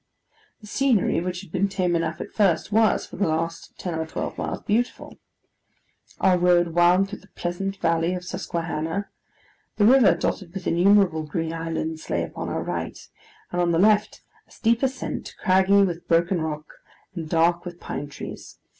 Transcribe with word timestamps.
The 0.61 0.65
scenery, 0.65 1.21
which 1.21 1.41
had 1.41 1.51
been 1.51 1.69
tame 1.69 1.95
enough 1.95 2.19
at 2.21 2.31
first, 2.31 2.71
was, 2.71 3.05
for 3.05 3.17
the 3.17 3.27
last 3.27 3.77
ten 3.77 3.93
or 3.93 4.07
twelve 4.07 4.35
miles, 4.35 4.63
beautiful. 4.63 5.19
Our 6.19 6.39
road 6.39 6.69
wound 6.69 7.07
through 7.07 7.19
the 7.19 7.27
pleasant 7.35 7.77
valley 7.77 8.15
of 8.15 8.23
the 8.23 8.27
Susquehanna; 8.27 9.09
the 9.77 9.85
river, 9.85 10.15
dotted 10.15 10.55
with 10.55 10.65
innumerable 10.65 11.21
green 11.27 11.53
islands, 11.53 12.09
lay 12.09 12.23
upon 12.23 12.49
our 12.49 12.63
right; 12.63 12.97
and 13.51 13.61
on 13.61 13.69
the 13.69 13.77
left, 13.77 14.23
a 14.47 14.51
steep 14.51 14.81
ascent, 14.81 15.35
craggy 15.39 15.83
with 15.83 16.07
broken 16.07 16.41
rock, 16.41 16.77
and 17.13 17.29
dark 17.29 17.63
with 17.63 17.79
pine 17.79 18.09
trees. 18.09 18.57